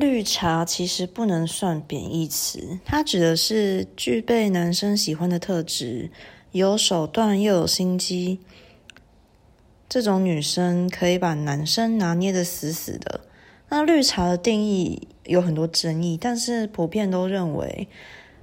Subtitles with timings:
[0.00, 6.10] 绿茶其实不能算贬义词，它指的是具备男生喜欢的特质，
[6.52, 8.40] 有手段又有心机。
[9.90, 13.20] 这种女生可以把男生拿捏的死死的。
[13.68, 17.86] 那绿茶的定义有很多争议，但是普遍都认为，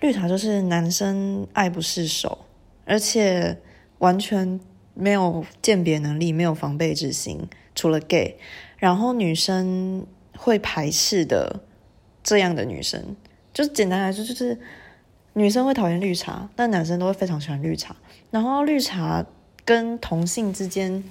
[0.00, 2.40] 绿茶就是男生爱不释手，
[2.84, 3.56] 而且
[4.00, 4.60] 完全
[4.92, 8.36] 没有鉴别能力，没有防备之心，除了 gay，
[8.76, 10.06] 然后女生。
[10.38, 11.60] 会排斥的
[12.22, 13.16] 这样的女生，
[13.52, 14.56] 就是简单来说，就是
[15.32, 17.96] 女生会讨厌绿茶，但男生都会非常喜欢绿茶。
[18.30, 19.26] 然后绿茶
[19.64, 21.02] 跟同性之间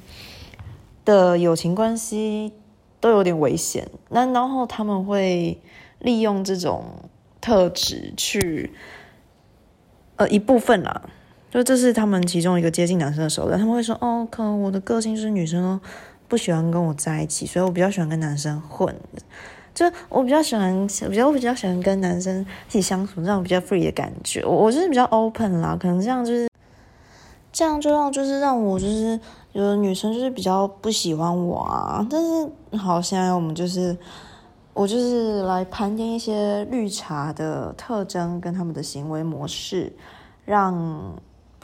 [1.04, 2.54] 的友情关系
[3.00, 5.60] 都有点危险，那然后他们会
[6.00, 6.86] 利用这种
[7.42, 8.72] 特质去，
[10.16, 11.10] 呃一部分啦，
[11.52, 13.60] 就这是他们其中一个接近男生的手段。
[13.60, 15.82] 他们会说：“哦，可能我的个性是女生哦。”
[16.28, 18.96] 不喜欢跟我在一起，所以我比较喜欢跟男生混。
[19.74, 24.44] 就我比较喜欢，比较我比较喜欢跟男生一起相处，这种比较 free 的感觉。
[24.44, 26.50] 我就是比较 open 啦，可能这样就是
[27.52, 29.20] 这样，就让就是让我就是
[29.54, 32.06] 有女生就是比较不喜欢我啊。
[32.10, 33.96] 但是好，现在我们就是
[34.74, 39.94] 我就是来盘点一些绿茶的特征跟他们的行为模式，
[40.44, 41.16] 让。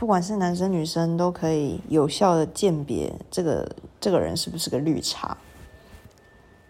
[0.04, 5.38] 不管是男生女生都可以有效的鉴别这个这个人是不是个绿茶，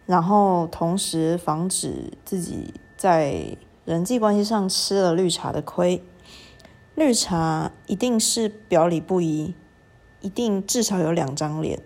[0.06, 6.04] 然后同时防止自己在人际关系上吃了绿茶的亏。
[6.94, 9.56] 绿茶一定是表里不一，
[10.22, 11.82] 一定至少有两张脸，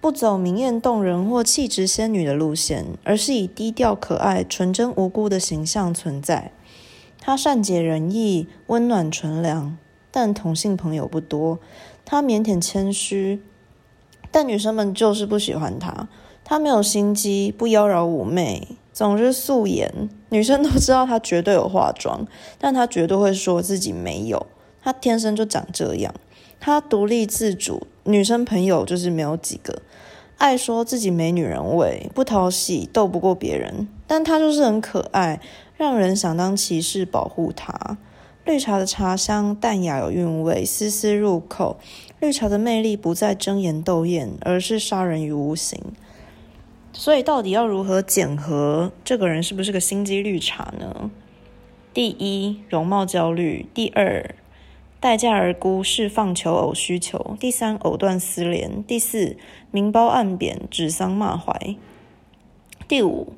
[0.00, 6.52] 不走明艳动人或气质仙女的路线，而是以低调可爱、纯真无辜的形象存在。
[7.20, 9.76] 他善解人意，温暖纯良。
[10.16, 11.58] 但同性朋友不多，
[12.06, 13.42] 他腼腆谦虚，
[14.30, 16.08] 但女生们就是不喜欢他。
[16.42, 20.08] 他没有心机，不妖娆妩媚，总是素颜。
[20.30, 22.26] 女生都知道他绝对有化妆，
[22.58, 24.46] 但他绝对会说自己没有。
[24.80, 26.14] 他天生就长这样。
[26.58, 29.82] 他独立自主，女生朋友就是没有几个。
[30.38, 33.86] 爱说自己没女人味，不讨喜，斗不过别人。
[34.06, 35.42] 但他就是很可爱，
[35.76, 37.98] 让人想当骑士保护他。
[38.46, 41.80] 绿茶的茶香淡雅有韵味，丝丝入口。
[42.20, 45.80] 绿茶的魅力不再争妍斗艳，而是杀人于无形。
[46.92, 51.10] 所以，到底要如何检核这个人是不是个心机绿茶呢？
[51.92, 54.36] 第一，容貌焦虑；第二，
[55.00, 59.36] 待价而沽，释放求偶需求；第三，藕断丝连；第四，
[59.72, 61.76] 明褒暗贬，指桑骂槐；
[62.86, 63.32] 第五，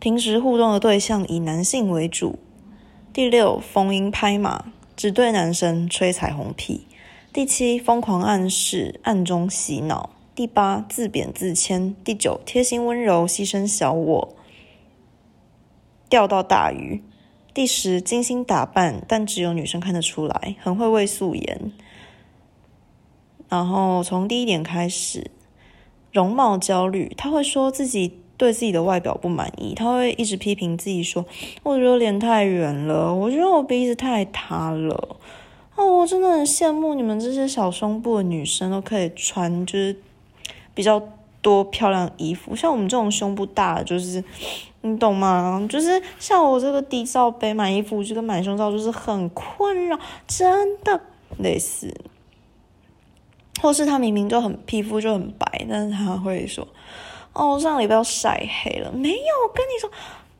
[0.00, 2.38] 平时互动的对象以男性为主。
[3.12, 6.86] 第六，逢迎拍马，只对男生吹彩虹屁。
[7.30, 10.08] 第七，疯狂暗示，暗中洗脑。
[10.34, 11.94] 第八，自贬自谦。
[12.02, 14.34] 第九，贴心温柔，牺牲小我，
[16.08, 17.02] 钓到大鱼。
[17.52, 21.70] 第十，精心打扮，但只有女生看得出来，很会为素颜。
[23.50, 25.30] 然后从第一点开始，
[26.10, 28.21] 容貌焦虑，他会说自己。
[28.42, 31.24] 对自己的外表不满意，他会一直批评自己说
[31.62, 35.16] ：“我觉得脸太圆了，我觉得我鼻子太塌了。”
[35.76, 39.96] 哦，我真的很羡慕你们这些小胸部的女生都可以穿就是
[40.74, 41.00] 比较
[41.40, 44.24] 多漂亮衣服，像我们这种胸部大，就是
[44.80, 45.64] 你懂吗？
[45.70, 51.00] 就是像我这个低罩杯买衣服就跟买胸罩就是很困扰，真的
[51.38, 51.94] 类似。
[53.60, 56.66] 或是他明明就很皮肤就很白，但是他会说。
[57.32, 59.16] 哦，上礼拜要晒黑了，没有？
[59.54, 59.90] 跟你说，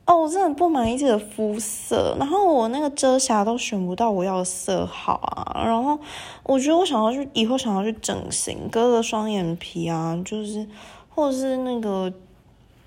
[0.05, 5.97] 哦，我真的不满意自己的肤色，然后我那个遮瑕都选不到我要的色号啊，然后
[6.43, 10.67] 我觉得我想要去以后想要去整形，割个双眼皮啊，就是
[11.09, 12.11] 或者是那个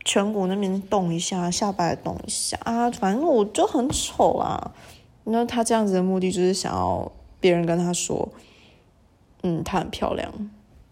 [0.05, 4.73] 颧骨那边动一下，下巴动一下啊，反正我就很丑啊。
[5.25, 8.29] 那他这样子的目的就是想要别人跟他说，
[9.43, 10.33] 嗯，她很漂亮。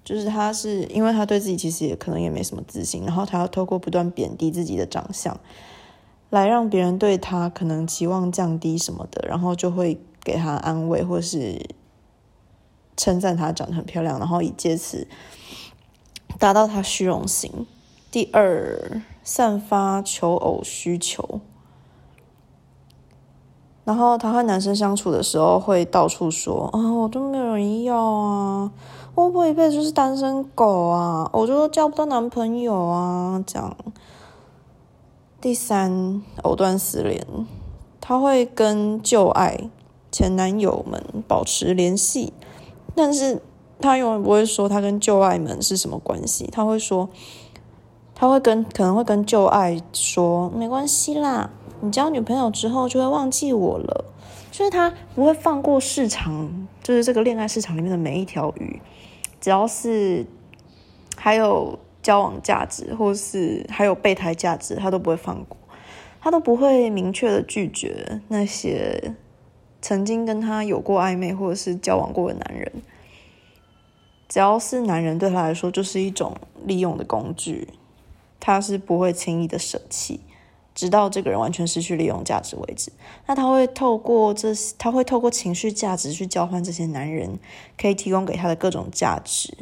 [0.04, 5.40] 就是他是因为他对自己其实也可能也没什么自信，然后他要透过不断贬低自己的长相，
[6.30, 11.60] 来让别人对他可能期望降低什么的，然后就会给他安慰或是
[12.96, 15.08] 称赞他长得很漂亮，然后以借此
[16.38, 17.66] 达到他虚荣心。
[18.10, 21.40] 第二，散发求偶需求，
[23.84, 28.70] 然后他和男生相处的时候会到处说啊，我都没有人要啊。
[29.14, 31.30] 我不会一辈子就是单身狗啊？
[31.32, 33.40] 我就交不到男朋友啊！
[33.46, 33.76] 这样。
[35.40, 37.24] 第三，藕断丝连，
[38.00, 39.70] 他会跟旧爱、
[40.10, 42.32] 前男友们保持联系，
[42.96, 43.40] 但是
[43.78, 46.48] 他永远不会说他跟旧爱们是什么关系。
[46.50, 47.08] 他会说，
[48.14, 54.04] 他会跟可能会跟旧爱说没关系啦，你交女朋友之后就会忘记我了。
[54.50, 58.80] 就是他不会放过市场，就是这个恋爱市场里面的每一条鱼，
[59.40, 60.24] 只要是
[61.16, 65.56] 还有交往价值，或是还有备胎价值，他都不会放过，
[66.20, 69.16] 他都不会明确的拒绝那些
[69.82, 72.70] 曾经跟他有过暧昧或者是交往过的男人。
[74.28, 77.66] 只要是男人，对他来说就是一种利用的工具，
[78.38, 80.20] 他是不会轻易的舍弃。
[80.74, 82.92] 直到这个人完全失去利用价值为止，
[83.26, 87.38] 那他会透过这，他会透过情绪价值去交换这些男人
[87.78, 89.56] 可以提供给他的各种价值。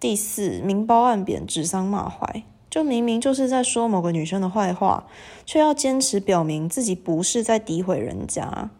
[0.00, 5.06] 第四，明褒暗贬，指桑骂槐，就明明就是在说某个女生的坏话，
[5.46, 8.70] 却要坚持表明自己不是在诋毁人家。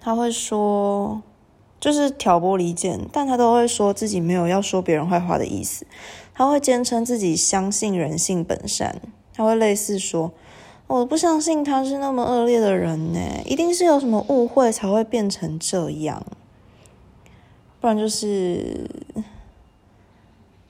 [0.00, 1.22] 他会说。
[1.82, 5.84] 就是挑拨离间，但他都会说自己没有要说别人坏话的意思。
[6.42, 9.00] 他会坚称自己相信人性本善，
[9.32, 10.32] 他会类似说
[10.88, 16.20] ：“我不相信他是那么恶劣的人呢，一定是有什么误会才会变成这样。”
[17.80, 18.90] 不然就是，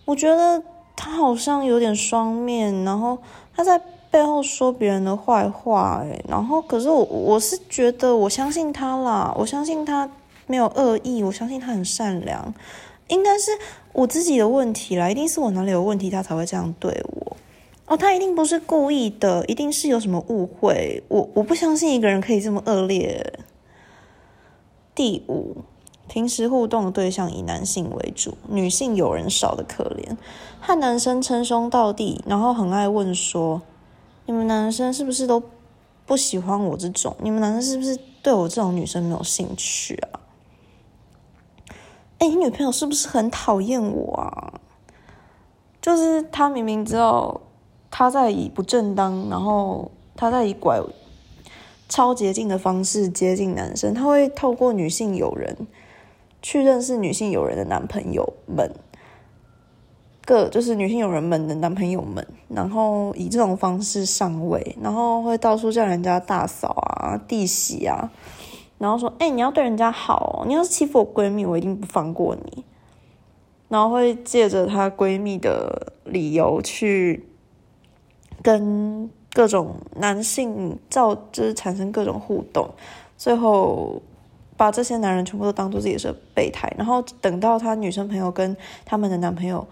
[0.05, 0.63] 我觉得
[0.95, 3.17] 他好像有点双面，然后
[3.57, 3.81] 他在
[4.11, 10.11] 背后说别人的坏话，诶，然后可是我我是觉得我相信他啦，我相信他。
[10.49, 12.53] 没有恶意，我相信他很善良，
[13.09, 13.51] 应该是
[13.93, 17.37] 我自己的问题啦，一定是我哪里有问题，他才会这样对我。
[17.87, 21.03] 哦，他一定不是故意的，一定是有什么误会。
[21.09, 23.35] 我我不相信一个人可以这么恶劣。
[24.95, 25.57] 第五，
[26.09, 30.17] 平时互动的对象以男性为主，女性有人少的可怜，
[30.61, 33.61] 和男生称兄道弟，然后很爱问说
[34.25, 35.43] ：“你们男生是不是都
[36.07, 37.15] 不喜欢我这种？
[37.21, 40.21] 你们男生是不是对我这种女生没有兴趣啊？”
[42.23, 44.61] 哎，你女朋友是不是很讨厌我啊？
[45.81, 47.41] 就是他明明知道
[47.91, 50.81] 他在以不正当，然后他在以拐
[51.89, 55.67] 超捷径的方式接近男生，他会透过女性友人
[56.41, 58.73] 去认识女性友人的男朋友们，
[60.25, 68.13] 各就是女性友人们的男朋友们，然后以这种方式上位，然后会到处叫人家大嫂啊、弟媳啊。
[68.83, 70.45] 然后说：“哎，你要对人家好哦！
[70.45, 72.65] 你要是欺负我闺蜜，我一定不放过你。”
[73.71, 77.25] 然后会借着她闺蜜的理由去
[78.43, 82.69] 跟各种男性造，就是产生各种互动，
[83.17, 84.03] 最后
[84.57, 86.69] 把这些男人全部都当做自己是备胎。
[86.77, 89.65] 然后等到她女生朋友跟他们的男朋友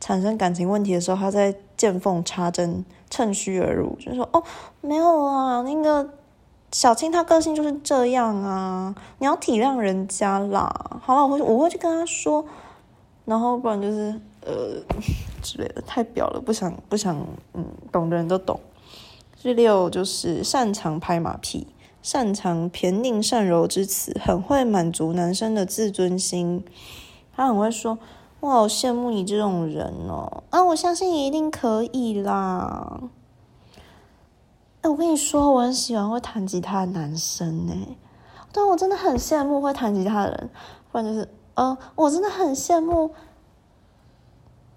[0.00, 4.42] 产生感情问题的时候，她再见缝插针，趁虚而入，就说：“哦，
[4.80, 6.08] 没有啊，那个。”
[6.74, 10.98] 小青她个性就是这样啊，你要体谅人家啦。
[11.00, 12.44] 好了，我会我会去跟他说，
[13.24, 14.82] 然后不然就是呃
[15.40, 17.16] 之类的，太表了，不想不想，
[17.52, 18.58] 嗯，懂的人都懂。
[19.40, 21.68] 第六就是擅长拍马屁，
[22.02, 26.64] 擅长颦佞善柔之词，很会满足男生的自尊心。
[27.36, 27.96] 他很会说，
[28.40, 33.00] 我好羡慕你这种人哦，啊，我相信你一定可以啦。
[34.88, 37.72] 我跟你说，我很喜欢会弹吉他的男生呢。
[38.52, 40.50] 对，我真的很羡慕会弹吉他的人。
[40.92, 43.10] 不然就是，呃，我真的很羡慕，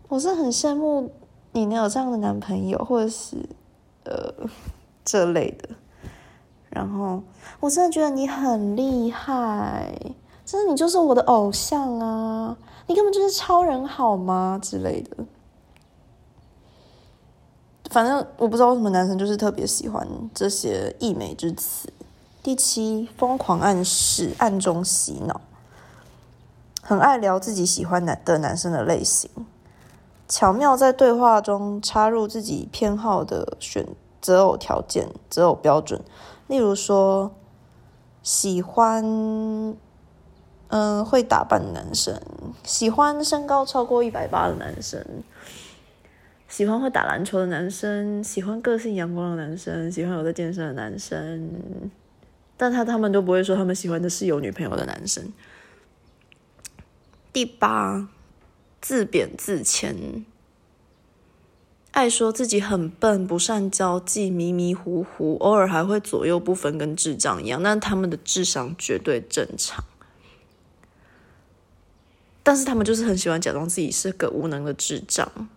[0.07, 1.12] 我是很羡慕
[1.51, 3.38] 你能有这样的男朋友，或者是
[4.06, 4.33] 呃
[5.06, 5.69] 这类的。
[6.69, 7.21] 然后，
[7.59, 9.94] 我真的觉得你很厉害，
[10.45, 12.56] 真的，你就是我的偶像啊！
[12.87, 14.59] 你根本就是超人，好吗？
[14.61, 15.18] 之类的。
[17.97, 21.92] 反正我不知道为什么男生就是特别喜欢这些溢美之词。
[22.44, 25.42] 第七，疯狂暗示，暗中洗脑，
[26.83, 29.31] 很爱聊自己喜欢男的男生的类型，
[30.27, 33.87] 巧妙在对话中插入自己偏好的选
[34.21, 35.99] 择偶条件、择偶标准，
[36.45, 37.31] 例如说
[38.21, 39.04] 喜欢
[40.68, 42.21] 嗯会打扮的男生，
[42.63, 45.04] 喜欢身高超过一百八的男生。
[46.47, 51.51] 喜欢会打篮球的男生，喜欢个性阳光的男生，喜欢有在健身的男生，
[52.56, 55.33] 但他他们都不会说他们喜欢的是有女朋友的男生。
[57.33, 58.09] 第八，
[58.81, 60.25] 自贬自谦，
[61.92, 69.83] 爱说自己很笨，不善交际，迷迷糊糊，偶尔还会左右不分，跟智障一样，但他们的智商绝对正常。
[72.42, 75.49] 但是他们就是很喜欢假装自己是个无能的智障。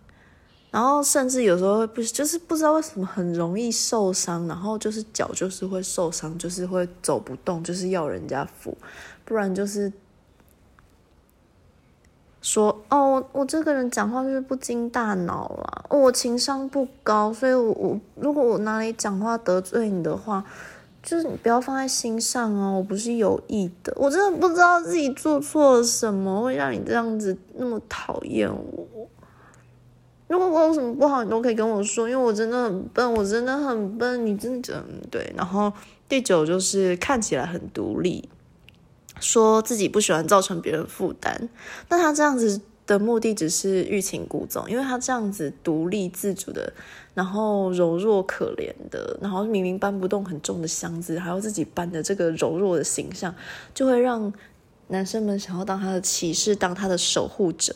[0.71, 8.77] 然后甚至有时候会不就是不知道为什么很容易受伤，然后就是脚就是会受伤，就是会走不动，就是要人家扶，
[9.25, 9.91] 不然就是
[12.41, 20.41] 说哦，我这个人讲话就是不经大脑啦，我情商不高，所以我我如果我哪里讲话得罪你的话，
[21.03, 28.87] 就是你不要放在心上哦，我不是有意的，我真的不知道自己做错了什么，会让你这样子那么讨厌我。
[30.31, 35.33] 如果我有什么不好，你都可以跟我说，因为我真的很笨，我真的很笨，你真的对。
[35.35, 35.71] 然后
[36.07, 38.29] 第九就是看起来很独立。
[39.19, 41.49] 说自己不喜欢造成别人负担，
[41.89, 46.73] 那他这样子的目的只是欲擒故纵，因为他这样子独立自主的，
[47.13, 53.35] 然后柔弱可怜的，然后明明搬不动很重的箱子，还要自己搬的这个柔弱的形象，
[53.75, 54.33] 就会让
[54.87, 57.75] 男生们想要当他的骑士，当他的守护者，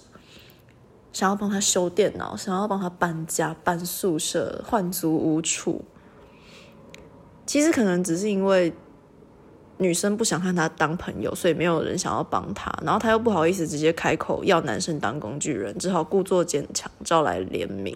[1.15, 5.81] 想要帮他修电脑，想要帮他搬家、搬宿舍、换租屋处。
[7.45, 8.73] 其实可能只是因为。
[9.77, 12.71] 女生不想和他当朋友，所以没有人想要帮他。
[12.81, 17.93] 然后他又不好意思直接开口要男生当工具人，只好故作坚强，招来怜悯。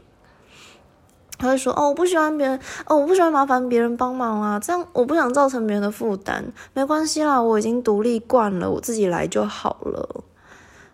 [1.37, 6.51] 他会说：“哦，我不喜欢别人，哦，我不喜欢麻烦别人帮忙啊，这样我不想造成别人的负担。
[6.73, 10.25] 没关系啦，我已经独立惯了，我自己来就好了。”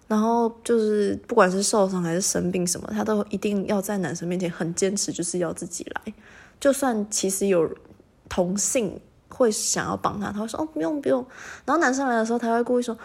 [0.08, 6.14] 然后就是不管是受伤还是生病什么，他都一定要在男生面前很坚持，就是要自己来。
[6.60, 7.70] 就算其实有
[8.30, 9.00] 同性。
[9.28, 11.26] 会想要帮他，他会说哦不用不用，
[11.66, 12.98] 然后男生来的时候，他会故意说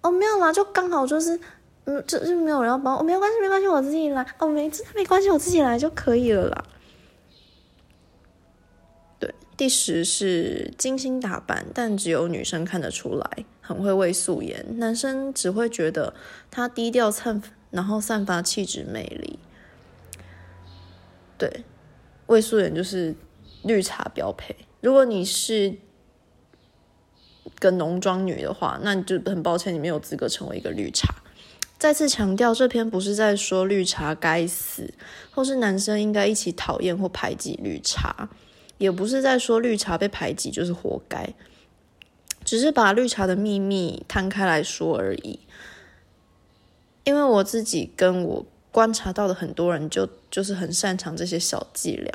[0.00, 1.38] 哦没有啦，就刚好就是
[1.84, 6.64] 嗯就是没有人要帮我，没有关系没关系，我自己来哦没没关系，我自己来就可以了啦。
[9.56, 16.12] 第十是精心打扮，但只有女生看得出来，很会为素颜，男生只会觉得
[16.50, 19.38] 他低调散，然后散发气质魅力。
[21.38, 21.64] 对，
[22.26, 23.14] 为素颜就是
[23.62, 24.56] 绿茶标配。
[24.80, 25.76] 如果你是
[27.60, 31.14] 个浓妆女的话，那你就很抱歉，你没有资格成为一个绿茶。
[31.78, 34.94] 再次强调，这篇不是在说绿茶该死，
[35.30, 38.28] 或是男生应该一起讨厌或排挤绿茶，
[38.78, 41.34] 也不是在说绿茶被排挤就是活该，
[42.44, 45.40] 只是把绿茶的秘密摊开来说而已。
[47.04, 52.12] 因为我自己跟我观察到的很多人，就就是很擅长这些小伎俩，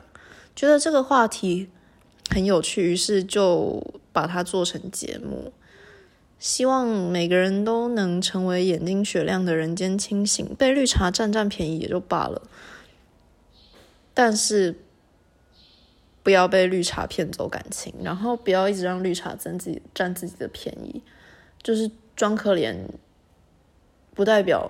[0.56, 1.70] 觉得这个话题。
[2.32, 5.52] 很有趣，于是就把它做成节目，
[6.38, 10.54] 希望每个人都能成为眼睛雪亮的人间清醒。
[10.56, 12.44] 被绿茶占占便宜也就罢了，
[14.14, 14.76] 但是
[16.30, 21.02] 不要被绿茶骗走感情，然后不要一直让绿茶占自己占自己的便宜，
[21.64, 22.76] 就是装可怜，
[24.14, 24.70] 不代表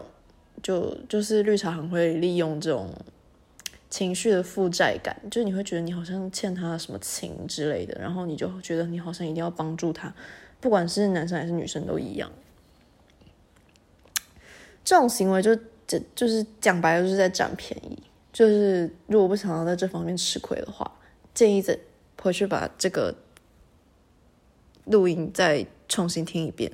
[0.63, 2.89] 就就是绿茶很会利用这种。
[3.89, 10.13] 情绪的负债感，就你会觉得你好像欠他什么情之类的，然后你就觉得你好像一定要帮助他，
[10.61, 12.31] 不管是男生还是女生都一样。
[14.85, 15.53] 这种行为就
[15.85, 18.01] 这就是讲白了就是在占便宜。
[18.31, 20.98] 就是如果不想要在这方面吃亏的话，
[21.39, 21.79] 建议再
[22.21, 23.15] 回去把这个
[24.83, 26.69] 录音再重新听一遍。